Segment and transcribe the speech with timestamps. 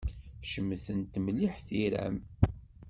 [0.51, 2.17] Cemtent mliḥ tira-m.